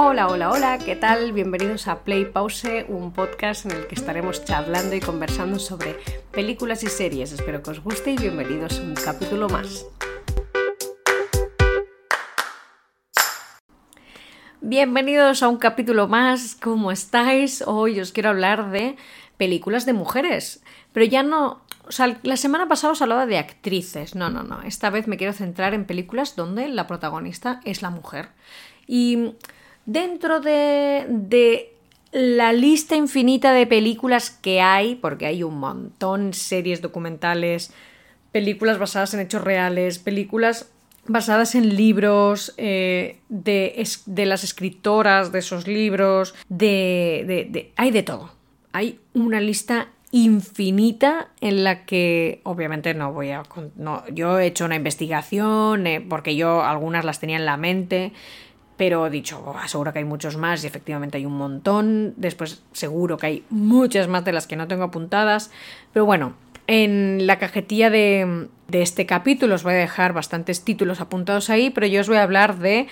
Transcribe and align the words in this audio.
Hola, 0.00 0.28
hola, 0.28 0.50
hola, 0.52 0.78
¿qué 0.78 0.94
tal? 0.94 1.32
Bienvenidos 1.32 1.88
a 1.88 2.04
Play 2.04 2.26
Pause, 2.26 2.86
un 2.86 3.12
podcast 3.12 3.66
en 3.66 3.72
el 3.72 3.88
que 3.88 3.96
estaremos 3.96 4.44
charlando 4.44 4.94
y 4.94 5.00
conversando 5.00 5.58
sobre 5.58 5.96
películas 6.30 6.84
y 6.84 6.86
series. 6.86 7.32
Espero 7.32 7.64
que 7.64 7.72
os 7.72 7.82
guste 7.82 8.12
y 8.12 8.16
bienvenidos 8.16 8.78
a 8.78 8.82
un 8.84 8.94
capítulo 8.94 9.48
más. 9.48 9.86
Bienvenidos 14.60 15.42
a 15.42 15.48
un 15.48 15.56
capítulo 15.56 16.06
más, 16.06 16.54
¿cómo 16.54 16.92
estáis? 16.92 17.64
Hoy 17.66 17.98
os 17.98 18.12
quiero 18.12 18.28
hablar 18.28 18.70
de 18.70 18.94
películas 19.36 19.84
de 19.84 19.94
mujeres, 19.94 20.62
pero 20.92 21.06
ya 21.06 21.24
no... 21.24 21.64
La 22.22 22.36
semana 22.36 22.68
pasada 22.68 22.92
os 22.92 23.02
hablaba 23.02 23.26
de 23.26 23.38
actrices, 23.38 24.14
no, 24.14 24.30
no, 24.30 24.44
no, 24.44 24.62
esta 24.62 24.90
vez 24.90 25.08
me 25.08 25.16
quiero 25.16 25.32
centrar 25.32 25.74
en 25.74 25.86
películas 25.86 26.36
donde 26.36 26.68
la 26.68 26.86
protagonista 26.86 27.60
es 27.64 27.82
la 27.82 27.90
mujer. 27.90 28.28
Y 28.86 29.34
dentro 29.88 30.40
de, 30.40 31.72
la 32.12 32.52
lista 32.52 32.94
infinita 32.94 33.52
de 33.52 33.66
películas 33.66 34.30
que 34.30 34.60
hay, 34.60 34.94
porque 34.94 35.26
hay 35.26 35.42
un 35.42 35.58
montón, 35.58 36.34
series 36.34 36.80
documentales, 36.82 37.72
películas 38.30 38.78
basadas 38.78 39.14
en 39.14 39.20
hechos 39.20 39.42
reales, 39.42 39.98
películas 39.98 40.70
basadas 41.06 41.54
en 41.54 41.74
libros 41.74 42.54
eh, 42.58 43.18
de, 43.30 43.86
de, 44.06 44.26
las 44.26 44.44
escritoras 44.44 45.32
de 45.32 45.38
esos 45.38 45.66
libros, 45.66 46.34
de, 46.48 47.46
de, 47.50 47.72
hay 47.76 47.90
de 47.90 48.02
todo. 48.02 48.30
Hay 48.72 49.00
una 49.14 49.40
lista 49.40 49.88
infinita 50.10 51.28
en 51.40 51.64
la 51.64 51.84
que 51.84 52.40
obviamente 52.44 52.94
no 52.94 53.12
voy 53.12 53.30
a 53.30 53.42
yo 54.12 54.38
he 54.38 54.46
hecho 54.46 54.64
una 54.64 54.76
investigación 54.76 55.86
eh, 55.86 56.00
porque 56.00 56.34
yo 56.34 56.62
algunas 56.62 57.04
las 57.04 57.20
tenía 57.20 57.36
en 57.36 57.44
la 57.44 57.58
mente 57.58 58.12
pero 58.78 59.06
he 59.06 59.10
dicho, 59.10 59.42
oh, 59.44 59.68
seguro 59.68 59.92
que 59.92 59.98
hay 59.98 60.06
muchos 60.06 60.38
más 60.38 60.64
y 60.64 60.68
efectivamente 60.68 61.18
hay 61.18 61.26
un 61.26 61.36
montón. 61.36 62.14
Después 62.16 62.62
seguro 62.72 63.18
que 63.18 63.26
hay 63.26 63.44
muchas 63.50 64.08
más 64.08 64.24
de 64.24 64.32
las 64.32 64.46
que 64.46 64.56
no 64.56 64.68
tengo 64.68 64.84
apuntadas. 64.84 65.50
Pero 65.92 66.06
bueno, 66.06 66.34
en 66.68 67.26
la 67.26 67.38
cajetilla 67.38 67.90
de, 67.90 68.48
de 68.68 68.82
este 68.82 69.04
capítulo 69.04 69.56
os 69.56 69.64
voy 69.64 69.74
a 69.74 69.76
dejar 69.76 70.12
bastantes 70.12 70.64
títulos 70.64 71.00
apuntados 71.00 71.50
ahí, 71.50 71.70
pero 71.70 71.86
yo 71.86 72.00
os 72.00 72.08
voy 72.08 72.18
a 72.18 72.22
hablar 72.22 72.58
de 72.58 72.86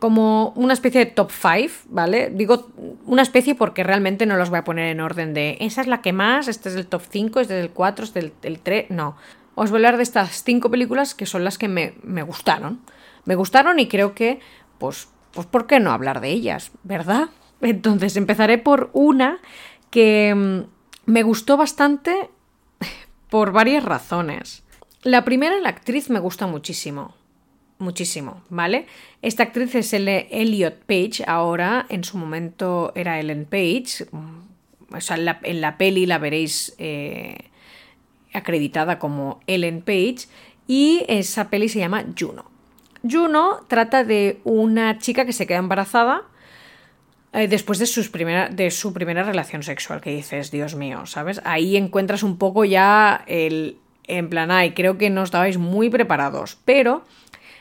como 0.00 0.52
una 0.56 0.72
especie 0.72 1.04
de 1.04 1.06
top 1.06 1.30
5, 1.30 1.74
¿vale? 1.90 2.30
Digo 2.30 2.70
una 3.06 3.22
especie 3.22 3.54
porque 3.54 3.84
realmente 3.84 4.26
no 4.26 4.36
los 4.36 4.50
voy 4.50 4.58
a 4.58 4.64
poner 4.64 4.86
en 4.86 5.00
orden 5.00 5.34
de 5.34 5.58
esa 5.60 5.82
es 5.82 5.86
la 5.86 6.00
que 6.00 6.12
más, 6.12 6.48
este 6.48 6.70
es 6.70 6.74
el 6.74 6.86
top 6.86 7.02
5, 7.08 7.40
este 7.40 7.58
es 7.58 7.64
el 7.64 7.70
4, 7.70 8.04
este 8.06 8.18
es 8.20 8.32
el, 8.42 8.58
3, 8.58 8.86
no. 8.88 9.16
Os 9.54 9.70
voy 9.70 9.76
a 9.76 9.78
hablar 9.78 9.96
de 9.98 10.02
estas 10.02 10.42
cinco 10.42 10.70
películas 10.70 11.14
que 11.14 11.26
son 11.26 11.44
las 11.44 11.58
que 11.58 11.68
me, 11.68 11.94
me 12.02 12.22
gustaron. 12.22 12.80
Me 13.26 13.34
gustaron 13.34 13.78
y 13.78 13.88
creo 13.88 14.14
que, 14.14 14.40
pues, 14.78 15.08
pues 15.32 15.46
¿por 15.46 15.66
qué 15.66 15.80
no 15.80 15.92
hablar 15.92 16.20
de 16.20 16.30
ellas? 16.30 16.72
¿Verdad? 16.82 17.28
Entonces 17.60 18.16
empezaré 18.16 18.58
por 18.58 18.90
una 18.92 19.38
que 19.90 20.34
mm, 20.34 21.10
me 21.10 21.22
gustó 21.22 21.56
bastante 21.56 22.30
por 23.30 23.52
varias 23.52 23.84
razones. 23.84 24.62
La 25.02 25.24
primera, 25.24 25.58
la 25.60 25.70
actriz 25.70 26.10
me 26.10 26.18
gusta 26.18 26.46
muchísimo. 26.46 27.14
Muchísimo, 27.78 28.42
¿vale? 28.50 28.86
Esta 29.22 29.44
actriz 29.44 29.74
es 29.74 29.94
Elliot 29.94 30.84
Page, 30.84 31.24
ahora 31.26 31.86
en 31.88 32.04
su 32.04 32.18
momento 32.18 32.92
era 32.94 33.18
Ellen 33.18 33.46
Page. 33.46 34.06
Mm, 34.12 34.94
o 34.94 35.00
sea, 35.00 35.16
en 35.16 35.60
la, 35.60 35.78
peli 35.78 36.04
la 36.04 36.18
veréis 36.18 36.74
eh, 36.76 37.50
acreditada 38.34 38.98
como 38.98 39.40
Ellen 39.46 39.80
Page. 39.80 40.28
Y 40.66 41.04
esa 41.08 41.48
peli 41.48 41.68
se 41.70 41.78
llama 41.78 42.04
Juno. 42.18 42.49
Juno 43.08 43.60
trata 43.68 44.04
de 44.04 44.40
una 44.44 44.98
chica 44.98 45.24
que 45.24 45.32
se 45.32 45.46
queda 45.46 45.58
embarazada 45.58 46.22
eh, 47.32 47.48
después 47.48 47.78
de, 47.78 47.86
sus 47.86 48.10
de 48.12 48.70
su 48.70 48.92
primera 48.92 49.22
relación 49.22 49.62
sexual, 49.62 50.00
que 50.00 50.10
dices, 50.10 50.50
Dios 50.50 50.74
mío, 50.74 51.06
¿sabes? 51.06 51.40
Ahí 51.44 51.76
encuentras 51.76 52.22
un 52.22 52.38
poco 52.38 52.64
ya 52.64 53.24
el... 53.26 53.78
En 54.04 54.28
plan, 54.28 54.50
ay, 54.50 54.72
creo 54.72 54.98
que 54.98 55.08
no 55.08 55.22
estabais 55.22 55.56
muy 55.56 55.88
preparados, 55.88 56.58
pero 56.64 57.04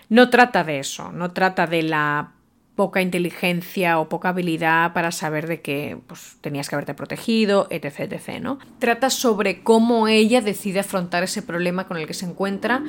no 0.10 0.32
trata 0.32 0.64
de 0.64 0.80
eso, 0.80 1.12
no 1.12 1.32
trata 1.32 1.68
de 1.68 1.84
la 1.84 2.32
poca 2.80 3.02
inteligencia 3.02 4.00
o 4.00 4.08
poca 4.08 4.30
habilidad 4.30 4.94
para 4.94 5.12
saber 5.12 5.48
de 5.48 5.60
que 5.60 5.98
pues, 6.08 6.38
tenías 6.40 6.70
que 6.70 6.76
haberte 6.76 6.94
protegido, 6.94 7.68
etc, 7.72 8.00
etc, 8.00 8.40
¿no? 8.40 8.58
Trata 8.80 9.10
sobre 9.10 9.64
cómo 9.64 10.08
ella 10.08 10.40
decide 10.40 10.80
afrontar 10.80 11.24
ese 11.24 11.42
problema 11.42 11.90
con 11.90 11.98
el 11.98 12.08
que 12.08 12.14
se 12.14 12.26
encuentra, 12.26 12.82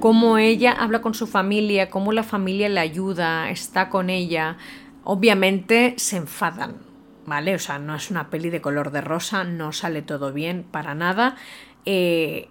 cómo 0.00 0.36
ella 0.36 0.72
habla 0.72 1.00
con 1.00 1.14
su 1.14 1.28
familia, 1.28 1.90
cómo 1.90 2.10
la 2.10 2.24
familia 2.24 2.68
le 2.68 2.80
ayuda, 2.80 3.48
está 3.48 3.88
con 3.88 4.10
ella. 4.10 4.56
Obviamente 5.04 5.94
se 5.96 6.16
enfadan, 6.16 6.78
¿vale? 7.24 7.54
O 7.54 7.60
sea, 7.60 7.78
no 7.78 7.94
es 7.94 8.10
una 8.10 8.30
peli 8.30 8.50
de 8.50 8.60
color 8.60 8.90
de 8.90 9.00
rosa, 9.00 9.44
no 9.44 9.70
sale 9.70 10.02
todo 10.02 10.32
bien 10.32 10.64
para 10.68 10.96
nada. 10.96 11.36
Eh, 11.84 12.48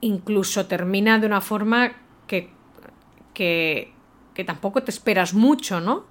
incluso 0.00 0.64
termina 0.64 1.18
de 1.18 1.26
una 1.26 1.42
forma 1.42 1.92
que, 2.26 2.48
que 3.34 3.92
que 4.38 4.44
tampoco 4.44 4.84
te 4.84 4.92
esperas 4.92 5.34
mucho, 5.34 5.80
¿no? 5.80 6.04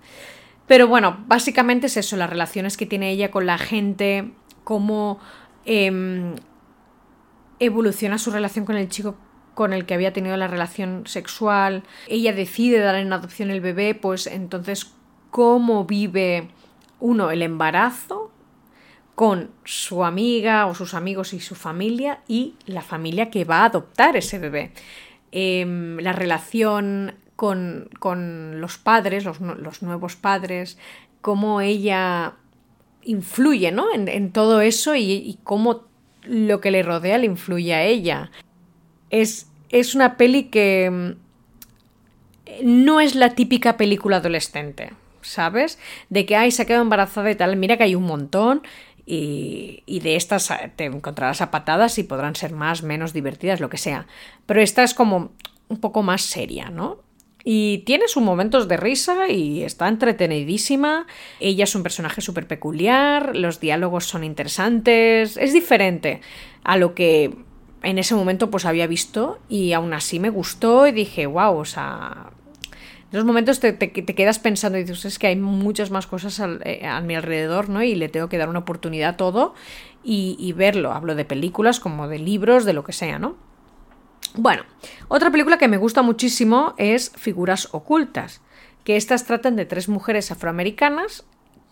Pero 0.67 0.89
bueno, 0.89 1.23
básicamente 1.27 1.87
es 1.87 1.95
eso, 1.95 2.17
las 2.17 2.29
relaciones 2.29 2.75
que 2.75 2.85
tiene 2.85 3.09
ella 3.09 3.31
con 3.31 3.45
la 3.45 3.57
gente, 3.57 4.33
cómo 4.65 5.21
em, 5.63 6.35
evoluciona 7.59 8.17
su 8.17 8.29
relación 8.31 8.65
con 8.65 8.75
el 8.75 8.89
chico 8.89 9.15
con 9.53 9.71
el 9.71 9.85
que 9.85 9.93
había 9.93 10.11
tenido 10.11 10.35
la 10.35 10.49
relación 10.49 11.03
sexual, 11.05 11.83
ella 12.09 12.33
decide 12.33 12.79
dar 12.79 12.95
en 12.95 13.13
adopción 13.13 13.49
el 13.49 13.61
bebé, 13.61 13.95
pues 13.95 14.27
entonces 14.27 14.91
cómo 15.31 15.85
vive 15.85 16.49
uno 16.99 17.31
el 17.31 17.43
embarazo 17.43 18.33
con 19.15 19.51
su 19.63 20.03
amiga 20.03 20.65
o 20.65 20.75
sus 20.75 20.93
amigos 20.95 21.31
y 21.31 21.39
su 21.39 21.55
familia 21.55 22.19
y 22.27 22.55
la 22.65 22.81
familia 22.81 23.29
que 23.29 23.45
va 23.45 23.59
a 23.59 23.65
adoptar 23.67 24.17
ese 24.17 24.37
bebé. 24.37 24.73
Em, 25.31 25.97
la 25.99 26.11
relación 26.11 27.15
con, 27.37 28.59
los 28.59 28.77
padres, 28.79 29.23
los, 29.23 29.81
nuevos 29.81 30.15
padres, 30.15 30.77
cómo 31.21 31.61
ella 31.61 32.33
influye 33.03 33.71
¿no? 33.71 33.85
en, 33.93 34.31
todo 34.31 34.59
eso 34.59 34.95
y, 34.95 35.37
cómo 35.43 35.85
lo 36.23 36.59
que 36.59 36.71
le 36.71 36.83
rodea 36.83 37.19
le 37.19 37.27
influye 37.27 37.73
a 37.73 37.83
ella. 37.83 38.31
Es, 39.11 39.47
es 39.69 39.95
una 39.95 40.17
peli 40.17 40.45
que 40.45 40.89
mm, 40.91 41.11
no 42.65 42.99
es 42.99 43.15
la 43.15 43.35
típica 43.35 43.77
película 43.77 44.17
adolescente, 44.17 44.91
¿sabes? 45.21 45.77
De 46.09 46.25
que, 46.25 46.35
ay, 46.35 46.51
se 46.51 46.63
ha 46.63 46.65
quedado 46.65 46.83
embarazada 46.83 47.29
y 47.29 47.35
tal. 47.35 47.55
Mira 47.55 47.77
que 47.77 47.83
hay 47.83 47.95
un 47.95 48.03
montón 48.03 48.63
y, 49.05 49.83
y, 49.85 49.99
de 49.99 50.15
estas 50.15 50.51
te 50.75 50.85
encontrarás 50.85 51.41
a 51.41 51.51
patadas 51.51 51.99
y 51.99 52.03
podrán 52.03 52.35
ser 52.35 52.51
más, 52.51 52.81
menos 52.81 53.13
divertidas, 53.13 53.59
lo 53.59 53.69
que 53.69 53.77
sea. 53.77 54.07
Pero 54.47 54.59
esta 54.59 54.83
es 54.83 54.95
como 54.95 55.31
un 55.69 55.79
poco 55.79 56.01
más 56.01 56.23
seria, 56.23 56.69
¿no? 56.71 57.06
Y 57.49 57.77
tiene 57.85 58.09
sus 58.09 58.21
momentos 58.21 58.67
de 58.67 58.75
risa 58.75 59.29
y 59.29 59.63
está 59.63 59.87
entretenidísima. 59.87 61.07
Ella 61.39 61.63
es 61.63 61.75
un 61.75 61.83
personaje 61.83 62.19
súper 62.19 62.45
peculiar, 62.45 63.37
los 63.37 63.61
diálogos 63.61 64.03
son 64.03 64.25
interesantes, 64.25 65.37
es 65.37 65.53
diferente 65.53 66.19
a 66.65 66.75
lo 66.75 66.93
que 66.93 67.37
en 67.83 67.99
ese 67.99 68.15
momento 68.15 68.51
pues 68.51 68.65
había 68.65 68.85
visto 68.85 69.39
y 69.47 69.71
aún 69.71 69.93
así 69.93 70.19
me 70.19 70.29
gustó 70.29 70.87
y 70.87 70.91
dije, 70.91 71.25
wow, 71.25 71.57
o 71.57 71.63
sea... 71.63 72.31
En 73.11 73.13
esos 73.13 73.25
momentos 73.25 73.61
te, 73.61 73.77
quedas 73.77 74.39
pensando 74.39 74.77
y 74.77 74.83
dices, 74.83 75.05
es 75.05 75.17
que 75.17 75.27
hay 75.27 75.37
muchas 75.37 75.89
más 75.89 76.05
cosas 76.05 76.41
eh, 76.65 76.85
a 76.85 76.99
mi 76.99 77.15
alrededor, 77.15 77.69
¿no? 77.69 77.81
Y 77.81 77.95
le 77.95 78.09
tengo 78.09 78.27
que 78.27 78.37
dar 78.37 78.49
una 78.49 78.59
oportunidad 78.59 79.11
a 79.11 79.15
todo 79.15 79.55
y, 80.03 80.35
y 80.37 80.51
verlo. 80.51 80.91
Hablo 80.91 81.15
de 81.15 81.23
películas 81.23 81.79
como 81.79 82.09
de 82.09 82.19
libros, 82.19 82.65
de 82.65 82.73
lo 82.73 82.83
que 82.83 82.91
sea, 82.91 83.19
¿no? 83.19 83.46
Bueno, 84.35 84.63
otra 85.07 85.31
película 85.31 85.57
que 85.57 85.67
me 85.67 85.77
gusta 85.77 86.01
muchísimo 86.01 86.73
es 86.77 87.11
Figuras 87.15 87.69
Ocultas, 87.71 88.41
que 88.83 88.95
estas 88.95 89.25
tratan 89.25 89.55
de 89.55 89.65
tres 89.65 89.89
mujeres 89.89 90.31
afroamericanas 90.31 91.25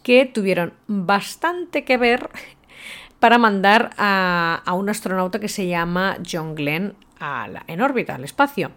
que 0.04 0.25
tuvieron 0.25 0.74
bastante 0.88 1.84
que 1.84 1.98
ver 1.98 2.30
para 3.19 3.38
mandar 3.38 3.92
a, 3.98 4.62
un 4.75 4.90
astronauta 4.90 5.40
que 5.40 5.50
se 5.50 5.68
llama 5.68 6.18
John 6.30 6.56
Glenn 6.56 6.96
en 7.68 7.81
órbita, 7.81 8.16
al 8.16 8.24
espacio. 8.24 8.72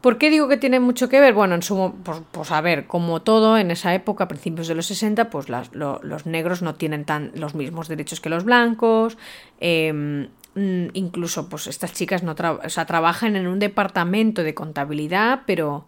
¿Por 0.00 0.18
qué 0.18 0.30
digo 0.30 0.48
que 0.48 0.56
tiene 0.56 0.80
mucho 0.80 1.08
que 1.08 1.20
ver? 1.20 1.32
Bueno, 1.32 1.54
en 1.54 1.62
su, 1.62 1.94
pues, 2.02 2.22
pues 2.32 2.50
a 2.50 2.60
ver, 2.60 2.88
como 2.88 3.22
todo 3.22 3.56
en 3.56 3.70
esa 3.70 3.94
época, 3.94 4.24
a 4.24 4.28
principios 4.28 4.66
de 4.66 4.74
los 4.74 4.86
60, 4.86 5.30
pues 5.30 5.46
los 5.48 6.26
negros 6.26 6.62
no 6.62 6.74
tienen 6.74 7.04
tan 7.04 7.30
los 7.36 7.54
mismos 7.54 7.86
derechos 7.86 8.20
que 8.20 8.28
los 8.28 8.42
blancos. 8.42 9.16
Em, 9.60 10.28
incluso 10.54 11.48
pues 11.48 11.66
estas 11.66 11.92
chicas 11.92 12.22
no 12.22 12.34
trabajan 12.34 13.36
en 13.36 13.46
un 13.46 13.58
departamento 13.58 14.42
de 14.42 14.54
contabilidad, 14.54 15.42
pero 15.46 15.86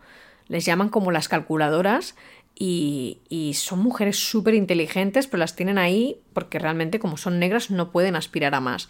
les 0.48 0.64
llaman 0.64 0.88
como 0.88 1.10
las 1.10 1.28
calculadoras 1.28 2.14
y, 2.56 3.52
son 3.54 3.80
mujeres 3.80 4.16
súper 4.16 4.54
inteligentes, 4.54 5.26
pero 5.26 5.40
las 5.40 5.56
tienen 5.56 5.78
ahí 5.78 6.18
porque 6.32 6.58
realmente 6.58 6.98
como 6.98 7.16
son 7.16 7.38
negras 7.38 7.70
no 7.70 7.90
pueden 7.90 8.16
aspirar 8.16 8.54
a 8.54 8.60
más. 8.60 8.88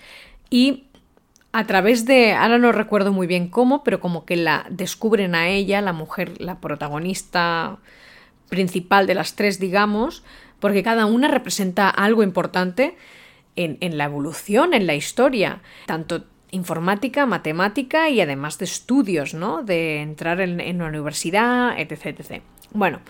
Y 0.50 0.84
a 1.52 1.66
través 1.66 2.04
de, 2.04 2.32
ahora 2.32 2.58
no 2.58 2.72
recuerdo 2.72 3.12
muy 3.12 3.26
bien 3.26 3.48
cómo, 3.48 3.84
pero 3.84 4.00
como 4.00 4.24
que 4.24 4.36
la 4.36 4.66
descubren 4.70 5.34
a 5.34 5.48
ella, 5.48 5.80
la 5.80 5.92
mujer, 5.92 6.40
la 6.40 6.60
protagonista 6.60 7.78
principal 8.48 9.06
de 9.06 9.14
las 9.14 9.36
tres, 9.36 9.58
digamos, 9.58 10.24
porque 10.60 10.82
cada 10.82 11.06
una 11.06 11.28
representa 11.28 11.88
algo 11.88 12.22
importante 12.22 12.96
en, 13.56 13.98
la 13.98 14.04
evolución, 14.04 14.74
en 14.74 14.86
la 14.86 14.94
historia, 14.94 15.62
tanto 15.86 16.24
informática, 16.50 17.26
matemática 17.26 18.08
y 18.08 18.20
además 18.20 18.58
de 18.58 18.64
estudios, 18.64 19.34
¿no? 19.34 19.62
De 19.62 20.00
entrar 20.00 20.40
en, 20.40 20.60
en 20.60 20.76
una 20.76 20.88
universidad, 20.88 21.78
etc, 21.78 22.06
etc. 22.06 22.42
Bueno, 22.72 23.00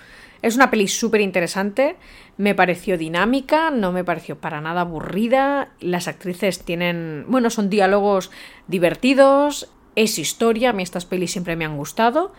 es 0.44 0.56
una 0.56 0.70
peli 0.70 0.88
súper 0.88 1.22
interesante, 1.22 1.96
me 2.36 2.54
pareció 2.54 2.98
dinámica, 2.98 3.70
no 3.70 3.92
me 3.92 4.04
pareció 4.04 4.38
para 4.38 4.60
nada 4.60 4.82
aburrida, 4.82 5.70
las 5.80 6.06
actrices 6.06 6.64
tienen, 6.64 7.24
bueno, 7.28 7.48
son 7.48 7.70
diálogos 7.70 8.30
divertidos, 8.68 9.70
es 9.96 10.18
historia, 10.18 10.70
a 10.70 10.72
mí 10.72 10.82
estas 10.82 11.06
pelis 11.06 11.32
siempre 11.32 11.56
me 11.56 11.64
han 11.64 11.76
gustado 11.76 12.32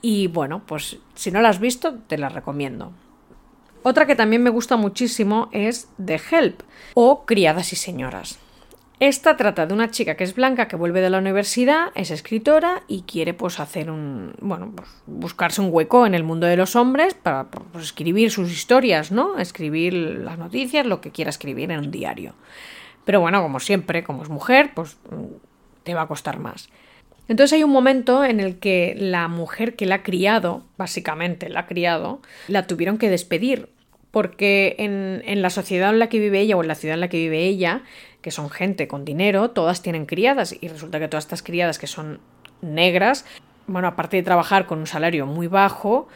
y 0.00 0.28
bueno, 0.28 0.62
pues 0.66 0.98
si 1.14 1.30
no 1.30 1.40
la 1.40 1.48
has 1.48 1.58
visto, 1.58 1.94
te 2.06 2.18
la 2.18 2.28
recomiendo. 2.28 2.92
Otra 3.86 4.06
que 4.06 4.16
también 4.16 4.42
me 4.42 4.48
gusta 4.48 4.78
muchísimo 4.78 5.50
es 5.52 5.90
The 6.02 6.18
Help 6.30 6.62
o 6.94 7.26
Criadas 7.26 7.74
y 7.74 7.76
Señoras. 7.76 8.38
Esta 8.98 9.36
trata 9.36 9.66
de 9.66 9.74
una 9.74 9.90
chica 9.90 10.16
que 10.16 10.24
es 10.24 10.34
blanca, 10.34 10.68
que 10.68 10.76
vuelve 10.76 11.02
de 11.02 11.10
la 11.10 11.18
universidad, 11.18 11.88
es 11.94 12.10
escritora 12.10 12.82
y 12.88 13.02
quiere 13.02 13.34
pues 13.34 13.60
hacer 13.60 13.90
un, 13.90 14.36
bueno, 14.40 14.72
pues, 14.74 14.88
buscarse 15.04 15.60
un 15.60 15.68
hueco 15.70 16.06
en 16.06 16.14
el 16.14 16.24
mundo 16.24 16.46
de 16.46 16.56
los 16.56 16.76
hombres 16.76 17.12
para 17.12 17.50
pues, 17.50 17.84
escribir 17.84 18.30
sus 18.30 18.50
historias, 18.50 19.12
¿no? 19.12 19.38
Escribir 19.38 19.92
las 19.92 20.38
noticias, 20.38 20.86
lo 20.86 21.02
que 21.02 21.10
quiera 21.10 21.28
escribir 21.28 21.70
en 21.70 21.80
un 21.80 21.90
diario. 21.90 22.32
Pero 23.04 23.20
bueno, 23.20 23.42
como 23.42 23.60
siempre, 23.60 24.02
como 24.02 24.22
es 24.22 24.30
mujer, 24.30 24.70
pues 24.74 24.96
te 25.82 25.92
va 25.92 26.02
a 26.02 26.08
costar 26.08 26.38
más. 26.38 26.70
Entonces 27.28 27.54
hay 27.54 27.64
un 27.64 27.70
momento 27.70 28.24
en 28.24 28.40
el 28.40 28.58
que 28.58 28.94
la 28.98 29.28
mujer 29.28 29.76
que 29.76 29.86
la 29.86 29.96
ha 29.96 30.02
criado, 30.02 30.62
básicamente 30.76 31.48
la 31.48 31.60
ha 31.60 31.66
criado, 31.66 32.20
la 32.48 32.66
tuvieron 32.66 32.98
que 32.98 33.08
despedir 33.08 33.73
porque 34.14 34.76
en, 34.78 35.22
en, 35.26 35.42
la 35.42 35.50
sociedad 35.50 35.90
en 35.90 35.98
la 35.98 36.08
que 36.08 36.20
vive 36.20 36.38
ella 36.38 36.56
o 36.56 36.62
en 36.62 36.68
la 36.68 36.76
ciudad 36.76 36.94
en 36.94 37.00
la 37.00 37.08
que 37.08 37.16
vive 37.16 37.44
ella, 37.44 37.82
que 38.22 38.30
son 38.30 38.48
gente 38.48 38.86
con 38.86 39.04
dinero, 39.04 39.50
todas 39.50 39.82
tienen 39.82 40.06
criadas 40.06 40.54
y 40.58 40.68
resulta 40.68 41.00
que 41.00 41.08
todas 41.08 41.24
estas 41.24 41.42
criadas 41.42 41.80
que 41.80 41.88
son 41.88 42.20
negras, 42.62 43.26
bueno, 43.66 43.88
aparte 43.88 44.16
de 44.16 44.22
trabajar 44.22 44.66
con 44.66 44.78
un 44.78 44.86
salario 44.86 45.26
muy 45.26 45.48
bajo, 45.48 46.06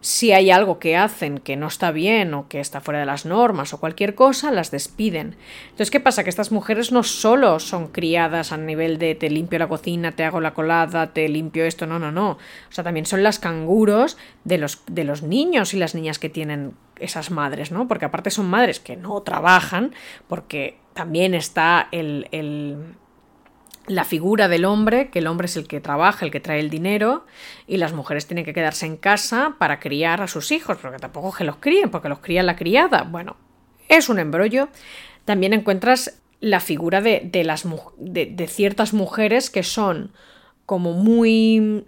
si 0.00 0.32
hay 0.32 0.50
algo 0.50 0.78
que 0.78 0.96
hacen 0.96 1.38
que 1.38 1.56
no 1.56 1.66
está 1.66 1.90
bien 1.90 2.32
o 2.34 2.48
que 2.48 2.60
está 2.60 2.80
fuera 2.80 3.00
de 3.00 3.06
las 3.06 3.26
normas 3.26 3.72
o 3.74 3.80
cualquier 3.80 4.14
cosa, 4.14 4.52
las 4.52 4.70
despiden. 4.70 5.36
Entonces, 5.64 5.90
¿qué 5.90 5.98
pasa? 5.98 6.22
Que 6.22 6.30
estas 6.30 6.52
mujeres 6.52 6.92
no 6.92 7.02
solo 7.02 7.58
son 7.58 7.88
criadas 7.88 8.52
a 8.52 8.56
nivel 8.56 8.98
de 8.98 9.14
te 9.16 9.28
limpio 9.28 9.58
la 9.58 9.68
cocina, 9.68 10.12
te 10.12 10.24
hago 10.24 10.40
la 10.40 10.54
colada, 10.54 11.12
te 11.12 11.28
limpio 11.28 11.64
esto, 11.64 11.86
no, 11.86 11.98
no, 11.98 12.12
no. 12.12 12.32
O 12.32 12.38
sea, 12.70 12.84
también 12.84 13.06
son 13.06 13.22
las 13.22 13.38
canguros 13.38 14.16
de 14.44 14.58
los, 14.58 14.82
de 14.86 15.04
los 15.04 15.22
niños 15.22 15.74
y 15.74 15.78
las 15.78 15.94
niñas 15.94 16.18
que 16.18 16.28
tienen 16.28 16.74
esas 17.00 17.30
madres, 17.30 17.72
¿no? 17.72 17.88
Porque 17.88 18.04
aparte 18.04 18.30
son 18.30 18.48
madres 18.48 18.78
que 18.80 18.96
no 18.96 19.20
trabajan, 19.22 19.92
porque 20.28 20.78
también 20.94 21.34
está 21.34 21.88
el, 21.90 22.28
el 22.30 22.94
la 23.88 24.04
figura 24.04 24.48
del 24.48 24.64
hombre, 24.64 25.10
que 25.10 25.18
el 25.18 25.26
hombre 25.26 25.46
es 25.46 25.56
el 25.56 25.66
que 25.66 25.80
trabaja, 25.80 26.24
el 26.24 26.30
que 26.30 26.40
trae 26.40 26.60
el 26.60 26.70
dinero, 26.70 27.26
y 27.66 27.78
las 27.78 27.92
mujeres 27.92 28.26
tienen 28.26 28.44
que 28.44 28.54
quedarse 28.54 28.86
en 28.86 28.96
casa 28.96 29.56
para 29.58 29.80
criar 29.80 30.22
a 30.22 30.28
sus 30.28 30.52
hijos, 30.52 30.78
porque 30.80 30.98
tampoco 30.98 31.32
que 31.32 31.44
los 31.44 31.56
críen, 31.56 31.90
porque 31.90 32.08
los 32.08 32.20
cría 32.20 32.42
la 32.42 32.56
criada. 32.56 33.02
Bueno, 33.02 33.36
es 33.88 34.08
un 34.08 34.18
embrollo. 34.18 34.68
También 35.24 35.52
encuentras 35.52 36.20
la 36.40 36.60
figura 36.60 37.00
de, 37.00 37.30
las, 37.44 37.64
de, 37.96 38.26
de 38.26 38.46
ciertas 38.46 38.92
mujeres 38.92 39.50
que 39.50 39.62
son 39.62 40.12
como 40.66 40.92
muy 40.92 41.84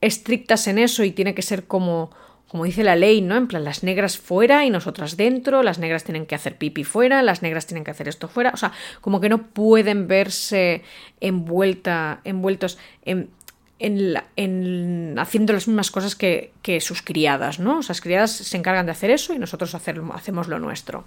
estrictas 0.00 0.66
en 0.66 0.78
eso 0.78 1.04
y 1.04 1.10
tiene 1.10 1.34
que 1.34 1.42
ser 1.42 1.64
como 1.64 2.10
como 2.48 2.64
dice 2.64 2.84
la 2.84 2.94
ley, 2.94 3.20
¿no? 3.20 3.36
En 3.36 3.48
plan, 3.48 3.64
las 3.64 3.82
negras 3.82 4.18
fuera 4.18 4.64
y 4.64 4.70
nosotras 4.70 5.16
dentro, 5.16 5.62
las 5.62 5.78
negras 5.78 6.04
tienen 6.04 6.26
que 6.26 6.34
hacer 6.34 6.56
pipi 6.56 6.84
fuera, 6.84 7.22
las 7.22 7.42
negras 7.42 7.66
tienen 7.66 7.82
que 7.82 7.90
hacer 7.90 8.08
esto 8.08 8.28
fuera, 8.28 8.50
o 8.54 8.56
sea, 8.56 8.72
como 9.00 9.20
que 9.20 9.28
no 9.28 9.42
pueden 9.48 10.06
verse 10.06 10.82
envuelta, 11.20 12.20
envueltos 12.24 12.78
en, 13.04 13.30
en, 13.78 15.18
haciendo 15.18 15.52
las 15.52 15.66
mismas 15.66 15.90
cosas 15.90 16.14
que, 16.14 16.52
que, 16.62 16.80
sus 16.80 17.02
criadas, 17.02 17.58
¿no? 17.58 17.78
O 17.78 17.82
sea, 17.82 17.94
las 17.94 18.00
criadas 18.00 18.30
se 18.30 18.56
encargan 18.56 18.86
de 18.86 18.92
hacer 18.92 19.10
eso 19.10 19.34
y 19.34 19.38
nosotros 19.38 19.74
hacemos 19.74 20.48
lo 20.48 20.58
nuestro. 20.60 21.04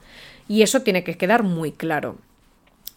Y 0.48 0.62
eso 0.62 0.82
tiene 0.82 1.04
que 1.04 1.18
quedar 1.18 1.44
muy 1.44 1.72
claro. 1.72 2.18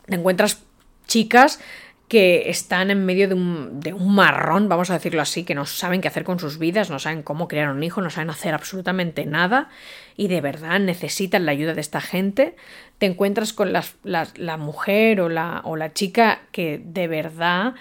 Te 0.07 0.17
encuentras 0.17 0.63
chicas 1.07 1.61
que 2.09 2.51
están 2.51 2.91
en 2.91 3.07
medio 3.07 3.27
de 3.27 3.35
un, 3.35 3.81
de 3.81 3.95
un, 3.95 4.15
marrón, 4.15 4.69
vamos 4.69 4.91
a 4.91 4.95
decirlo 4.95 5.23
así, 5.23 5.45
que 5.45 5.55
no 5.55 5.65
saben 5.65 6.01
qué 6.01 6.09
hacer 6.09 6.25
con 6.25 6.39
sus 6.39 6.59
vidas, 6.59 6.91
no 6.91 6.99
saben 6.99 7.23
cómo 7.23 7.49
crear 7.49 7.71
un 7.71 7.83
hijo, 7.83 8.03
no 8.03 8.11
saben 8.11 8.29
hacer 8.29 8.53
absolutamente 8.53 9.25
nada 9.25 9.71
y 10.17 10.29
de 10.29 10.41
verdad 10.43 10.79
necesitan 10.79 11.47
la 11.47 11.53
ayuda 11.53 11.75
de 11.75 11.81
esta 11.81 12.01
gente. 12.01 12.55
Te 12.99 13.07
encuentras 13.07 13.53
con 13.53 13.73
la, 13.73 13.83
la, 14.05 14.29
la 14.37 14.59
mujer 14.59 15.23
o 15.23 15.29
la, 15.29 15.63
o 15.65 15.77
la, 15.77 15.95
chica 15.95 16.43
que 16.53 16.83
de 16.85 17.09
verdad 17.09 17.75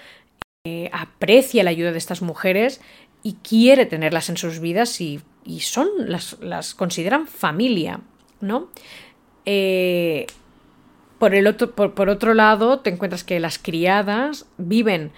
eh, 0.63 0.89
aprecia 0.93 1.63
la 1.63 1.71
ayuda 1.71 1.91
de 1.91 1.97
estas 1.97 2.21
mujeres 2.21 2.79
y 3.23 3.33
quiere 3.33 3.85
tenerlas 3.85 4.29
en 4.29 4.37
sus 4.37 4.59
vidas 4.59 5.01
y, 5.01 5.21
y 5.43 5.59
son, 5.59 5.89
las, 6.07 6.37
las 6.39 6.73
consideran 6.73 7.27
familia, 7.27 7.99
¿no? 8.39 8.69
Eh, 9.45 10.25
por, 11.21 11.35
el 11.35 11.45
otro, 11.45 11.69
por, 11.75 11.93
por 11.93 12.09
otro 12.09 12.33
lado, 12.33 12.79
te 12.79 12.89
encuentras 12.89 13.23
que 13.23 13.39
las 13.39 13.59
criadas 13.59 14.47
viven 14.57 15.11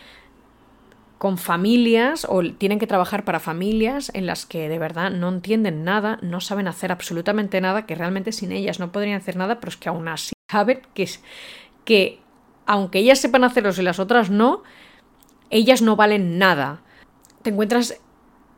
con 1.17 1.37
familias 1.37 2.27
o 2.29 2.43
tienen 2.43 2.77
que 2.77 2.87
trabajar 2.87 3.23
para 3.23 3.39
familias 3.39 4.11
en 4.13 4.25
las 4.25 4.45
que 4.45 4.67
de 4.67 4.79
verdad 4.79 5.11
no 5.11 5.29
entienden 5.29 5.85
nada, 5.85 6.19
no 6.21 6.41
saben 6.41 6.67
hacer 6.67 6.91
absolutamente 6.91 7.61
nada, 7.61 7.85
que 7.85 7.95
realmente 7.95 8.33
sin 8.33 8.51
ellas 8.51 8.81
no 8.81 8.91
podrían 8.91 9.15
hacer 9.15 9.37
nada, 9.37 9.61
pero 9.61 9.69
es 9.69 9.77
que 9.77 9.87
aún 9.87 10.09
así 10.09 10.33
saben 10.51 10.81
que, 10.93 11.07
que 11.85 12.19
aunque 12.65 12.99
ellas 12.99 13.19
sepan 13.19 13.45
hacerlo 13.45 13.71
y 13.77 13.81
las 13.81 13.99
otras 13.99 14.29
no, 14.29 14.61
ellas 15.51 15.81
no 15.81 15.95
valen 15.95 16.37
nada. 16.37 16.81
Te 17.43 17.51
encuentras 17.51 18.01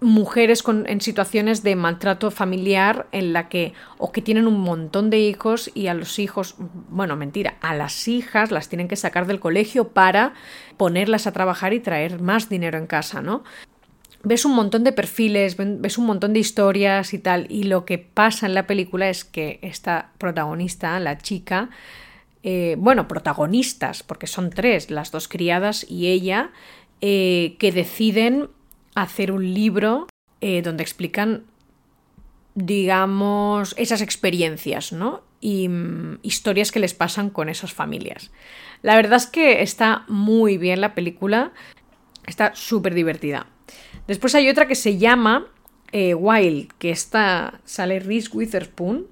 mujeres 0.05 0.63
en 0.67 1.01
situaciones 1.01 1.63
de 1.63 1.75
maltrato 1.75 2.29
familiar 2.31 3.07
en 3.11 3.33
la 3.33 3.49
que 3.49 3.73
o 3.97 4.11
que 4.11 4.21
tienen 4.21 4.47
un 4.47 4.61
montón 4.61 5.09
de 5.09 5.19
hijos 5.19 5.71
y 5.73 5.87
a 5.87 5.93
los 5.93 6.19
hijos, 6.19 6.55
bueno, 6.89 7.15
mentira, 7.15 7.55
a 7.61 7.75
las 7.75 8.07
hijas 8.07 8.51
las 8.51 8.69
tienen 8.69 8.87
que 8.87 8.95
sacar 8.95 9.25
del 9.25 9.39
colegio 9.39 9.89
para 9.89 10.33
ponerlas 10.77 11.27
a 11.27 11.31
trabajar 11.31 11.73
y 11.73 11.79
traer 11.79 12.21
más 12.21 12.49
dinero 12.49 12.77
en 12.77 12.87
casa, 12.87 13.21
¿no? 13.21 13.43
Ves 14.23 14.45
un 14.45 14.55
montón 14.55 14.83
de 14.83 14.91
perfiles, 14.91 15.55
ves 15.57 15.97
un 15.97 16.05
montón 16.05 16.33
de 16.33 16.39
historias 16.39 17.13
y 17.13 17.19
tal, 17.19 17.47
y 17.49 17.63
lo 17.63 17.85
que 17.85 17.97
pasa 17.97 18.45
en 18.45 18.53
la 18.53 18.67
película 18.67 19.09
es 19.09 19.23
que 19.23 19.59
esta 19.61 20.11
protagonista, 20.17 20.99
la 20.99 21.17
chica, 21.17 21.69
eh, 22.43 22.75
bueno, 22.77 23.07
protagonistas, 23.07 24.03
porque 24.03 24.27
son 24.27 24.51
tres, 24.51 24.91
las 24.91 25.11
dos 25.11 25.27
criadas 25.27 25.85
y 25.89 26.07
ella, 26.07 26.51
eh, 27.01 27.55
que 27.59 27.71
deciden 27.71 28.49
hacer 28.95 29.31
un 29.31 29.53
libro 29.53 30.07
eh, 30.41 30.61
donde 30.61 30.83
explican, 30.83 31.43
digamos, 32.55 33.75
esas 33.77 34.01
experiencias, 34.01 34.91
¿no? 34.93 35.21
Y 35.41 35.67
mm, 35.69 36.19
historias 36.23 36.71
que 36.71 36.79
les 36.79 36.93
pasan 36.93 37.29
con 37.29 37.49
esas 37.49 37.73
familias. 37.73 38.31
La 38.81 38.95
verdad 38.95 39.17
es 39.17 39.27
que 39.27 39.61
está 39.61 40.05
muy 40.07 40.57
bien 40.57 40.81
la 40.81 40.95
película, 40.95 41.51
está 42.25 42.55
súper 42.55 42.93
divertida. 42.93 43.47
Después 44.07 44.35
hay 44.35 44.49
otra 44.49 44.67
que 44.67 44.75
se 44.75 44.97
llama 44.97 45.47
eh, 45.91 46.13
Wild, 46.13 46.71
que 46.77 46.91
está, 46.91 47.59
sale 47.65 47.99
Reese 47.99 48.29
Witherspoon 48.33 49.07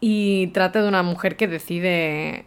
y 0.00 0.48
trata 0.48 0.82
de 0.82 0.88
una 0.88 1.02
mujer 1.02 1.36
que 1.36 1.48
decide 1.48 2.46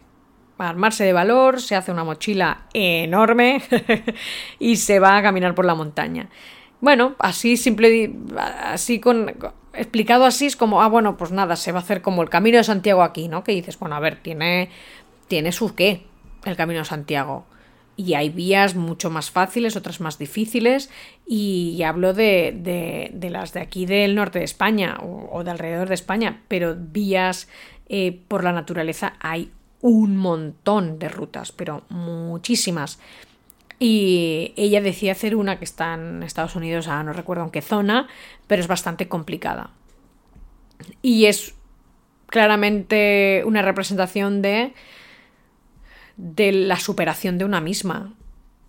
armarse 0.58 1.04
de 1.04 1.12
valor, 1.12 1.60
se 1.60 1.76
hace 1.76 1.92
una 1.92 2.04
mochila 2.04 2.66
enorme 2.72 3.62
y 4.58 4.76
se 4.76 4.98
va 4.98 5.16
a 5.16 5.22
caminar 5.22 5.54
por 5.54 5.64
la 5.64 5.74
montaña. 5.74 6.28
Bueno, 6.80 7.14
así 7.18 7.56
simple, 7.56 8.12
así 8.36 9.00
con 9.00 9.34
explicado 9.72 10.24
así 10.24 10.46
es 10.46 10.56
como, 10.56 10.82
ah, 10.82 10.88
bueno, 10.88 11.16
pues 11.16 11.30
nada, 11.30 11.56
se 11.56 11.72
va 11.72 11.78
a 11.78 11.82
hacer 11.82 12.02
como 12.02 12.22
el 12.22 12.30
Camino 12.30 12.58
de 12.58 12.64
Santiago 12.64 13.02
aquí, 13.02 13.28
¿no? 13.28 13.44
Que 13.44 13.52
dices, 13.52 13.78
bueno, 13.78 13.96
a 13.96 14.00
ver, 14.00 14.16
tiene, 14.16 14.70
tiene 15.28 15.52
su 15.52 15.74
qué 15.74 16.02
el 16.44 16.56
Camino 16.56 16.80
de 16.80 16.84
Santiago. 16.84 17.46
Y 17.96 18.14
hay 18.14 18.30
vías 18.30 18.76
mucho 18.76 19.10
más 19.10 19.30
fáciles, 19.30 19.74
otras 19.74 20.00
más 20.00 20.18
difíciles, 20.18 20.88
y 21.26 21.82
hablo 21.82 22.14
de, 22.14 23.10
de, 23.12 23.30
las 23.30 23.52
de 23.52 23.60
aquí 23.60 23.86
del 23.86 24.14
norte 24.14 24.38
de 24.38 24.44
España 24.44 24.98
o, 25.02 25.28
o 25.32 25.42
de 25.42 25.50
alrededor 25.50 25.88
de 25.88 25.94
España, 25.94 26.42
pero 26.46 26.76
vías 26.78 27.48
eh, 27.88 28.20
por 28.28 28.44
la 28.44 28.52
naturaleza 28.52 29.14
hay 29.18 29.50
un 29.80 30.16
montón 30.16 30.98
de 30.98 31.08
rutas, 31.08 31.52
pero 31.52 31.82
muchísimas. 31.88 32.98
Y 33.78 34.52
ella 34.56 34.80
decía 34.80 35.12
hacer 35.12 35.36
una 35.36 35.58
que 35.58 35.64
está 35.64 35.94
en 35.94 36.22
Estados 36.22 36.56
Unidos, 36.56 36.88
ah, 36.88 37.02
no 37.04 37.12
recuerdo 37.12 37.44
en 37.44 37.50
qué 37.50 37.62
zona, 37.62 38.08
pero 38.46 38.60
es 38.60 38.66
bastante 38.66 39.08
complicada. 39.08 39.70
Y 41.00 41.26
es 41.26 41.54
claramente 42.26 43.42
una 43.46 43.62
representación 43.62 44.42
de, 44.42 44.74
de 46.16 46.52
la 46.52 46.76
superación 46.76 47.38
de 47.38 47.44
una 47.44 47.60
misma. 47.60 48.14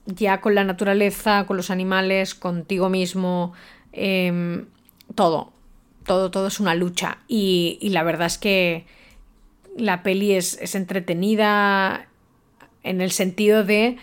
Ya 0.06 0.42
con 0.42 0.56
la 0.56 0.64
naturaleza, 0.64 1.46
con 1.46 1.58
los 1.58 1.72
animales, 1.72 2.36
contigo 2.36 2.90
mismo. 2.90 3.54
Eh, 3.94 4.64
todo, 5.16 5.54
todo, 6.06 6.30
todo 6.30 6.48
es 6.48 6.60
una 6.60 6.76
lucha. 6.76 7.20
Y 7.28 7.80
la 7.92 8.04
verdad 8.04 8.28
es 8.28 8.38
que 8.38 8.86
la 9.78 10.04
peli 10.04 10.34
es, 10.34 10.58
es, 10.62 10.76
entretenida 10.76 12.08
en 12.84 13.02
el 13.02 13.12
sentido 13.12 13.64
de 13.64 13.98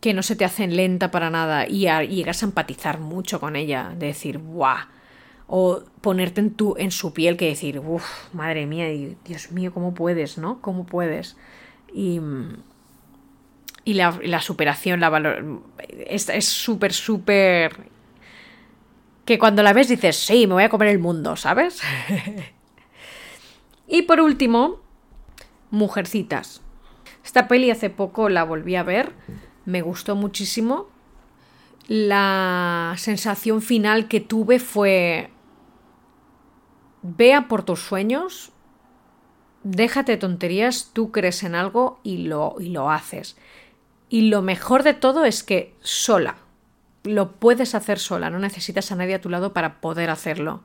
que 0.00 0.12
no 0.12 0.22
se 0.22 0.36
te 0.36 0.44
hacen 0.44 0.76
lenta 0.76 1.10
para 1.10 1.30
nada 1.30 1.66
y, 1.66 1.86
a, 1.86 2.04
llegas 2.04 2.42
a 2.42 2.46
empatizar 2.46 3.00
mucho 3.00 3.40
con 3.40 3.56
ella, 3.56 3.94
de 3.96 4.08
decir, 4.08 4.38
¡guau! 4.38 4.86
O 5.46 5.82
ponerte 6.00 6.40
en, 6.40 6.50
tu, 6.54 6.76
en 6.76 6.90
su 6.90 7.12
piel 7.12 7.36
que 7.36 7.46
decir, 7.46 7.78
uff, 7.78 8.34
madre 8.34 8.66
mía, 8.66 8.86
Dios 9.24 9.50
mío, 9.52 9.72
¿cómo 9.72 9.94
puedes, 9.94 10.38
no? 10.38 10.60
¿Cómo 10.60 10.84
puedes? 10.84 11.36
Y, 11.92 12.20
y 13.84 13.94
la, 13.94 14.18
la, 14.22 14.40
superación, 14.40 15.00
la 15.00 15.08
valor, 15.08 15.62
es 15.88 16.44
súper, 16.44 16.92
súper... 16.92 17.88
Que 19.24 19.38
cuando 19.38 19.62
la 19.62 19.72
ves 19.72 19.88
dices, 19.88 20.16
sí, 20.16 20.46
me 20.46 20.54
voy 20.54 20.64
a 20.64 20.68
comer 20.68 20.88
el 20.88 20.98
mundo, 20.98 21.36
¿sabes? 21.36 21.80
y 23.86 24.02
por 24.02 24.20
último, 24.20 24.84
Mujercitas. 25.74 26.62
Esta 27.24 27.48
peli 27.48 27.70
hace 27.70 27.90
poco 27.90 28.28
la 28.28 28.44
volví 28.44 28.76
a 28.76 28.84
ver, 28.84 29.12
me 29.64 29.82
gustó 29.82 30.14
muchísimo. 30.14 30.88
La 31.88 32.94
sensación 32.96 33.60
final 33.60 34.06
que 34.06 34.20
tuve 34.20 34.60
fue, 34.60 35.30
vea 37.02 37.48
por 37.48 37.64
tus 37.64 37.80
sueños, 37.80 38.52
déjate 39.64 40.16
tonterías, 40.16 40.90
tú 40.92 41.10
crees 41.10 41.42
en 41.42 41.56
algo 41.56 41.98
y 42.04 42.18
lo, 42.18 42.54
y 42.60 42.68
lo 42.68 42.90
haces. 42.90 43.36
Y 44.08 44.28
lo 44.28 44.40
mejor 44.40 44.84
de 44.84 44.94
todo 44.94 45.24
es 45.24 45.42
que 45.42 45.74
sola, 45.80 46.36
lo 47.02 47.32
puedes 47.32 47.74
hacer 47.74 47.98
sola, 47.98 48.30
no 48.30 48.38
necesitas 48.38 48.92
a 48.92 48.96
nadie 48.96 49.16
a 49.16 49.20
tu 49.20 49.28
lado 49.28 49.52
para 49.52 49.80
poder 49.80 50.08
hacerlo. 50.08 50.62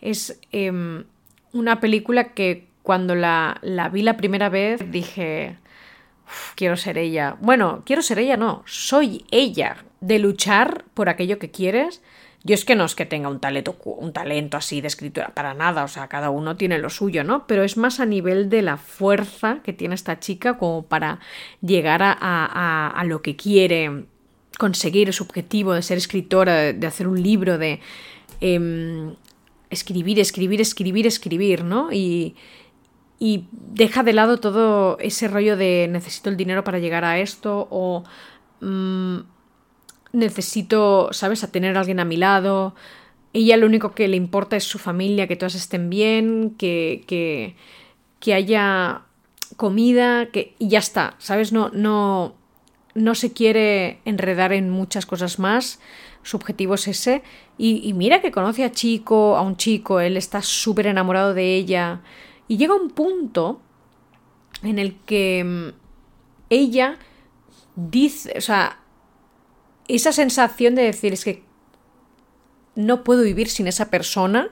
Es 0.00 0.38
eh, 0.52 1.04
una 1.52 1.80
película 1.80 2.32
que 2.34 2.68
cuando 2.82 3.14
la, 3.14 3.58
la, 3.62 3.88
vi 3.88 4.02
la 4.02 4.16
primera 4.16 4.48
vez 4.48 4.90
dije, 4.90 5.56
quiero 6.54 6.76
ser 6.76 6.98
ella. 6.98 7.36
Bueno, 7.40 7.82
quiero 7.84 8.02
ser 8.02 8.18
ella, 8.18 8.36
no, 8.36 8.62
soy 8.66 9.24
ella. 9.30 9.76
De 10.00 10.18
luchar 10.18 10.84
por 10.94 11.08
aquello 11.08 11.38
que 11.38 11.50
quieres. 11.50 12.02
Yo 12.44 12.54
es 12.54 12.64
que 12.64 12.74
no 12.74 12.84
es 12.84 12.96
que 12.96 13.06
tenga 13.06 13.28
un 13.28 13.38
talento, 13.38 13.76
un 13.84 14.12
talento 14.12 14.56
así 14.56 14.80
de 14.80 14.88
escritura, 14.88 15.28
para 15.28 15.54
nada, 15.54 15.84
o 15.84 15.88
sea, 15.88 16.08
cada 16.08 16.30
uno 16.30 16.56
tiene 16.56 16.78
lo 16.78 16.90
suyo, 16.90 17.22
¿no? 17.22 17.46
Pero 17.46 17.62
es 17.62 17.76
más 17.76 18.00
a 18.00 18.04
nivel 18.04 18.50
de 18.50 18.62
la 18.62 18.78
fuerza 18.78 19.60
que 19.62 19.72
tiene 19.72 19.94
esta 19.94 20.18
chica 20.18 20.58
como 20.58 20.82
para 20.82 21.20
llegar 21.60 22.02
a, 22.02 22.16
a, 22.20 22.88
a 22.88 23.04
lo 23.04 23.22
que 23.22 23.36
quiere 23.36 24.06
conseguir, 24.58 25.12
su 25.12 25.22
objetivo 25.22 25.72
de 25.72 25.82
ser 25.82 25.98
escritora, 25.98 26.72
de, 26.72 26.86
hacer 26.86 27.06
un 27.06 27.22
libro, 27.22 27.58
de 27.58 27.78
eh, 28.40 29.14
escribir, 29.72 30.20
escribir, 30.20 30.60
escribir, 30.60 31.06
escribir, 31.06 31.64
¿no? 31.64 31.92
Y, 31.92 32.36
y 33.18 33.46
deja 33.50 34.02
de 34.02 34.12
lado 34.12 34.38
todo 34.38 34.98
ese 34.98 35.28
rollo 35.28 35.56
de 35.56 35.88
necesito 35.90 36.30
el 36.30 36.36
dinero 36.36 36.62
para 36.62 36.78
llegar 36.78 37.04
a 37.04 37.18
esto 37.18 37.66
o 37.70 38.04
mmm, 38.60 39.18
necesito, 40.12 41.08
¿sabes?, 41.12 41.42
a 41.42 41.50
tener 41.50 41.76
a 41.76 41.80
alguien 41.80 42.00
a 42.00 42.04
mi 42.04 42.16
lado. 42.16 42.74
Ella 43.32 43.56
lo 43.56 43.66
único 43.66 43.92
que 43.92 44.08
le 44.08 44.16
importa 44.16 44.56
es 44.56 44.64
su 44.64 44.78
familia, 44.78 45.26
que 45.26 45.36
todas 45.36 45.54
estén 45.54 45.88
bien, 45.88 46.54
que, 46.58 47.02
que, 47.06 47.56
que 48.20 48.34
haya 48.34 49.02
comida, 49.56 50.26
que, 50.26 50.54
y 50.58 50.68
ya 50.68 50.78
está, 50.78 51.14
¿sabes? 51.18 51.52
No, 51.52 51.70
no, 51.70 52.34
no 52.94 53.14
se 53.14 53.32
quiere 53.32 54.00
enredar 54.04 54.52
en 54.52 54.70
muchas 54.70 55.06
cosas 55.06 55.38
más. 55.38 55.80
Su 56.22 56.36
objetivo 56.36 56.74
es 56.74 56.88
ese. 56.88 57.22
Y, 57.58 57.88
y 57.88 57.92
mira 57.94 58.20
que 58.20 58.32
conoce 58.32 58.64
a 58.64 58.72
chico, 58.72 59.36
a 59.36 59.42
un 59.42 59.56
chico, 59.56 60.00
él 60.00 60.16
está 60.16 60.42
súper 60.42 60.86
enamorado 60.86 61.34
de 61.34 61.54
ella. 61.54 62.02
Y 62.48 62.56
llega 62.56 62.74
un 62.74 62.90
punto 62.90 63.60
en 64.62 64.78
el 64.78 64.96
que 65.00 65.42
mm, 65.44 65.68
ella 66.50 66.98
dice, 67.76 68.34
o 68.36 68.40
sea, 68.40 68.78
esa 69.88 70.12
sensación 70.12 70.74
de 70.74 70.82
decir 70.82 71.12
es 71.12 71.24
que 71.24 71.42
no 72.74 73.04
puedo 73.04 73.22
vivir 73.22 73.48
sin 73.48 73.66
esa 73.66 73.90
persona 73.90 74.48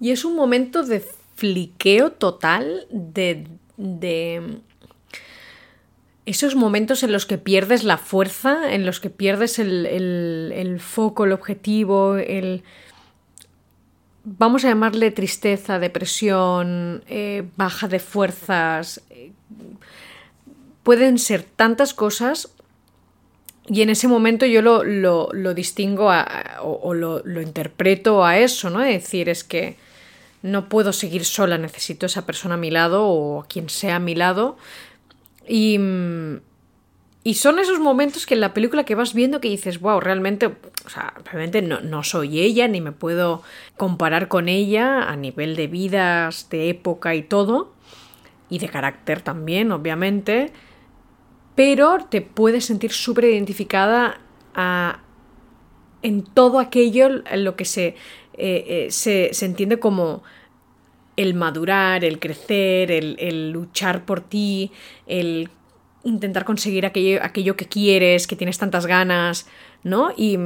y 0.00 0.10
es 0.10 0.24
un 0.24 0.34
momento 0.34 0.82
de 0.82 1.04
fliqueo 1.34 2.12
total 2.12 2.86
de, 2.90 3.48
de 3.76 4.60
esos 6.28 6.56
momentos 6.56 7.02
en 7.02 7.10
los 7.10 7.24
que 7.24 7.38
pierdes 7.38 7.84
la 7.84 7.96
fuerza, 7.96 8.74
en 8.74 8.84
los 8.84 9.00
que 9.00 9.08
pierdes 9.08 9.58
el, 9.58 9.86
el, 9.86 10.80
foco, 10.80 11.24
el 11.24 11.32
objetivo, 11.32 12.16
el, 12.16 12.62
vamos 14.24 14.64
a 14.64 14.68
llamarle 14.68 15.10
tristeza, 15.10 15.78
depresión, 15.78 17.02
eh, 17.08 17.44
baja 17.56 17.88
de 17.88 17.98
fuerzas, 17.98 19.00
eh, 19.08 19.32
pueden 20.82 21.18
ser 21.18 21.44
tantas 21.44 21.94
cosas 21.94 22.50
y 23.66 23.80
en 23.80 23.88
ese 23.88 24.06
momento 24.06 24.44
yo 24.44 24.60
lo, 24.60 24.84
lo, 24.84 25.30
lo 25.32 25.54
distingo 25.54 26.10
a, 26.10 26.60
o, 26.62 26.92
lo, 26.92 27.22
lo, 27.24 27.40
interpreto 27.40 28.24
a 28.24 28.38
eso, 28.38 28.68
¿no? 28.68 28.82
Es 28.82 29.02
decir, 29.02 29.30
es 29.30 29.44
que 29.44 29.76
no 30.42 30.68
puedo 30.68 30.92
seguir 30.92 31.24
sola, 31.24 31.58
necesito 31.58 32.06
esa 32.06 32.26
persona 32.26 32.54
a 32.54 32.58
mi 32.58 32.70
lado 32.70 33.06
o 33.06 33.42
a 33.42 33.46
quien 33.46 33.70
sea 33.70 33.96
a 33.96 33.98
mi 33.98 34.14
lado. 34.14 34.58
Y, 35.48 35.78
y 37.24 37.34
son 37.34 37.58
esos 37.58 37.80
momentos 37.80 38.26
que 38.26 38.34
en 38.34 38.40
la 38.40 38.54
película 38.54 38.84
que 38.84 38.94
vas 38.94 39.14
viendo 39.14 39.40
que 39.40 39.48
dices, 39.48 39.80
wow, 39.80 40.00
realmente, 40.00 40.46
o 40.46 40.88
sea, 40.88 41.14
realmente 41.24 41.62
no, 41.62 41.80
no, 41.80 42.02
soy 42.02 42.40
ella, 42.40 42.68
ni 42.68 42.80
me 42.80 42.92
puedo 42.92 43.42
comparar 43.76 44.28
con 44.28 44.48
ella 44.48 45.02
a 45.02 45.16
nivel 45.16 45.56
de 45.56 45.66
vidas, 45.66 46.48
de 46.50 46.70
época 46.70 47.14
y 47.14 47.22
todo, 47.22 47.72
y 48.48 48.58
de 48.58 48.68
carácter 48.68 49.20
también, 49.20 49.72
obviamente, 49.72 50.52
pero 51.54 51.98
te 52.08 52.20
puedes 52.20 52.64
sentir 52.64 52.92
súper 52.92 53.24
identificada 53.24 54.20
a, 54.54 55.00
en 56.02 56.22
todo 56.22 56.60
aquello 56.60 57.08
en 57.26 57.44
lo 57.44 57.56
que 57.56 57.64
se, 57.64 57.88
eh, 57.88 57.96
eh, 58.34 58.86
se, 58.90 59.30
se, 59.32 59.46
entiende 59.46 59.78
como 59.80 60.22
el 61.18 61.34
madurar, 61.34 62.04
el 62.04 62.20
crecer, 62.20 62.92
el, 62.92 63.50
luchar 63.50 64.04
por 64.04 64.20
ti, 64.20 64.70
el 65.08 65.50
intentar 66.04 66.44
conseguir 66.44 66.86
aquello, 66.86 67.18
aquello 67.22 67.56
que 67.56 67.66
quieres, 67.66 68.28
que 68.28 68.36
tienes 68.36 68.56
tantas 68.56 68.86
ganas, 68.86 69.48
¿no? 69.82 70.12
Y, 70.16 70.38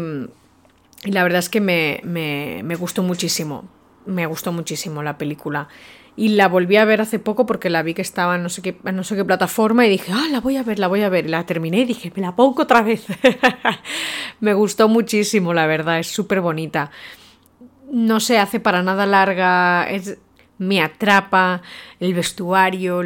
la 1.05 1.25
verdad 1.25 1.41
es 1.41 1.49
que 1.49 1.61
me, 1.61 2.01
me, 2.05 2.63
me, 2.65 2.75
gustó 2.77 3.03
muchísimo, 3.03 3.69
me 4.07 4.25
gustó 4.25 4.51
muchísimo 4.51 5.03
la 5.03 5.19
película. 5.19 5.69
Y 6.17 6.29
la 6.29 6.49
volví 6.49 6.77
a 6.77 6.85
ver 6.87 7.03
hace 7.03 7.19
poco 7.19 7.45
porque 7.45 7.69
la 7.69 7.83
vi 7.83 7.93
que 7.93 8.03
estaba 8.03 8.37
en 8.37 8.43
no 8.43 8.49
sé 8.49 8.63
qué, 8.63 8.77
no 8.93 9.05
sé 9.05 9.17
qué 9.17 9.25
plataforma 9.25 9.85
y 9.85 9.91
dije, 9.91 10.13
ah, 10.15 10.27
la 10.31 10.41
voy 10.41 10.57
a 10.57 10.63
ver, 10.63 10.79
la 10.79 10.87
voy 10.87 11.03
a 11.03 11.09
ver. 11.09 11.29
La 11.29 11.45
terminé 11.45 11.81
y 11.81 11.85
dije, 11.85 12.13
me 12.15 12.23
la 12.23 12.35
pongo 12.35 12.63
otra 12.63 12.83
vez. 12.83 13.05
me 14.41 14.55
gustó 14.55 14.89
muchísimo, 14.89 15.53
la 15.53 15.67
verdad, 15.67 15.99
es 15.99 16.07
súper 16.07 16.41
bonita. 16.41 16.91
No 17.91 18.21
se 18.21 18.39
hace 18.39 18.61
para 18.61 18.83
nada 18.83 19.05
larga, 19.05 19.91
es, 19.91 20.19
me 20.63 20.81
atrapa 20.81 21.63
el 22.01 22.15
vestuario, 22.15 23.03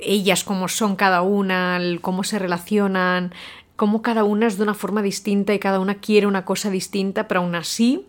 ellas 0.00 0.44
cómo 0.44 0.68
son 0.68 0.96
cada 0.96 1.22
una, 1.22 1.80
cómo 2.00 2.24
se 2.24 2.38
relacionan, 2.38 3.32
cómo 3.76 4.02
cada 4.02 4.24
una 4.24 4.46
es 4.46 4.56
de 4.56 4.62
una 4.62 4.74
forma 4.74 5.02
distinta 5.02 5.54
y 5.54 5.58
cada 5.58 5.78
una 5.78 5.96
quiere 5.96 6.26
una 6.26 6.44
cosa 6.44 6.70
distinta, 6.70 7.28
pero 7.28 7.40
aún 7.40 7.54
así 7.54 8.06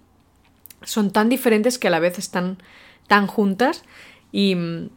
son 0.83 1.11
tan 1.11 1.29
diferentes 1.29 1.77
que 1.77 1.87
a 1.87 1.91
la 1.91 1.99
vez 1.99 2.17
están 2.17 2.57
tan 3.07 3.27
juntas 3.27 3.83
y 4.31 4.55
mm, 4.55 4.89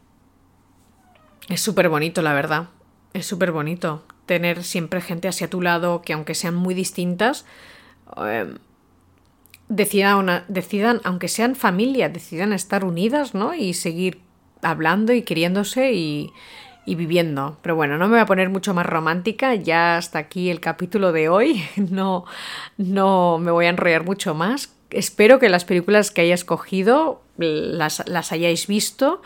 es 1.49 1.61
súper 1.61 1.89
bonito, 1.89 2.23
la 2.23 2.33
verdad. 2.33 2.69
Es 3.13 3.27
súper 3.27 3.53
bonito 3.53 4.05
tener 4.27 4.65
siempre 4.65 5.01
gente 5.01 5.29
hacia 5.29 5.51
tu 5.51 5.61
lado 5.61 6.03
que 6.03 6.13
aunque 6.13 6.35
sean 6.35 6.55
muy 6.55 6.75
distintas, 6.75 7.45
eh, 8.27 8.55
decidan, 9.75 10.17
una, 10.17 10.45
decidan, 10.49 11.01
aunque 11.05 11.29
sean 11.29 11.57
familia, 11.57 12.09
decidan 12.09 12.53
estar 12.53 12.85
unidas, 12.85 13.35
¿no? 13.35 13.55
Y 13.55 13.75
seguir 13.75 14.21
hablando 14.63 15.13
y 15.13 15.23
queriéndose 15.23 15.93
y, 15.93 16.33
viviendo. 16.87 17.59
Pero 17.63 17.77
bueno, 17.77 17.99
no 17.99 18.07
me 18.07 18.13
voy 18.13 18.21
a 18.21 18.27
poner 18.27 18.51
mucho 18.51 18.75
más 18.75 18.87
romántica, 18.87 19.55
ya 19.55 19.97
hasta 19.97 20.19
aquí 20.19 20.51
el 20.51 20.61
capítulo 20.61 21.13
de 21.13 21.29
hoy, 21.29 21.65
no, 21.77 22.25
no 22.77 23.39
me 23.39 23.51
voy 23.51 23.67
a 23.67 23.71
enrollar 23.71 24.05
mucho 24.05 24.35
más. 24.35 24.75
Espero 24.91 25.39
que 25.39 25.49
las 25.49 25.65
películas 25.65 26.11
que 26.11 26.21
haya 26.21 26.35
escogido 26.35 27.23
las, 27.37 28.07
las 28.07 28.33
hayáis 28.33 28.67
visto 28.67 29.23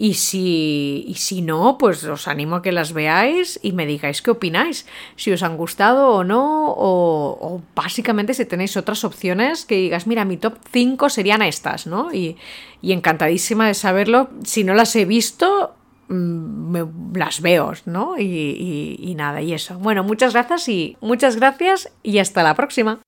y 0.00 0.14
si, 0.14 1.04
y 1.08 1.14
si 1.14 1.42
no, 1.42 1.76
pues 1.76 2.04
os 2.04 2.28
animo 2.28 2.54
a 2.54 2.62
que 2.62 2.70
las 2.70 2.92
veáis 2.92 3.58
y 3.64 3.72
me 3.72 3.84
digáis 3.84 4.22
qué 4.22 4.30
opináis, 4.30 4.86
si 5.16 5.32
os 5.32 5.42
han 5.42 5.56
gustado 5.56 6.10
o 6.10 6.22
no, 6.22 6.72
o, 6.76 7.60
básicamente 7.74 8.32
si 8.32 8.44
tenéis 8.44 8.76
otras 8.76 9.02
opciones 9.02 9.64
que 9.64 9.74
digas, 9.74 10.06
mira, 10.06 10.24
mi 10.24 10.36
top 10.36 10.54
5 10.70 11.08
serían 11.08 11.42
estas, 11.42 11.88
¿no? 11.88 12.14
Y, 12.14 12.36
y 12.80 12.92
encantadísima 12.92 13.66
de 13.66 13.74
saberlo. 13.74 14.30
Si 14.44 14.62
no 14.62 14.72
las 14.72 14.94
he 14.94 15.04
visto, 15.04 15.74
mm, 16.06 17.16
las 17.16 17.40
veo, 17.40 17.72
¿no? 17.84 18.16
Y, 18.16 18.22
y, 18.22 19.00
y 19.00 19.16
nada, 19.16 19.42
y 19.42 19.52
eso. 19.52 19.80
Bueno, 19.80 20.04
muchas 20.04 20.32
gracias 20.32 20.68
y 20.68 20.96
muchas 21.00 21.34
gracias 21.34 21.90
y 22.04 22.18
hasta 22.18 22.44
la 22.44 22.54
próxima. 22.54 23.00